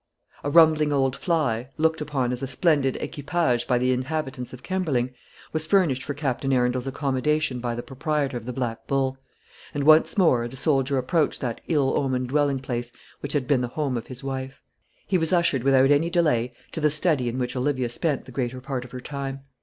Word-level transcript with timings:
A 0.43 0.49
rumbling 0.49 0.91
old 0.91 1.15
fly 1.15 1.69
looked 1.77 2.01
upon 2.01 2.33
as 2.33 2.41
a 2.41 2.47
splendid 2.47 2.95
equipage 2.95 3.67
by 3.67 3.77
the 3.77 3.93
inhabitants 3.93 4.51
of 4.51 4.63
Kemberling 4.63 5.13
was 5.53 5.67
furnished 5.67 6.01
for 6.01 6.15
Captain 6.15 6.51
Arundel's 6.51 6.87
accommodation 6.87 7.59
by 7.59 7.75
the 7.75 7.83
proprietor 7.83 8.35
of 8.35 8.47
the 8.47 8.51
Black 8.51 8.87
Bull; 8.87 9.19
and 9.75 9.83
once 9.83 10.17
more 10.17 10.47
the 10.47 10.55
soldier 10.55 10.97
approached 10.97 11.39
that 11.41 11.61
ill 11.67 11.95
omened 11.95 12.29
dwelling 12.29 12.57
place 12.61 12.91
which 13.19 13.33
had 13.33 13.45
been 13.45 13.61
the 13.61 13.67
home 13.77 13.95
of 13.95 14.07
his 14.07 14.23
wife. 14.23 14.59
He 15.05 15.19
was 15.19 15.31
ushered 15.31 15.61
without 15.63 15.91
any 15.91 16.09
delay 16.09 16.51
to 16.71 16.81
the 16.81 16.89
study 16.89 17.29
in 17.29 17.37
which 17.37 17.55
Olivia 17.55 17.87
spent 17.89 18.25
the 18.25 18.31
greater 18.31 18.59
part 18.59 18.83
of 18.83 18.89
her 18.89 19.01
time. 19.01 19.41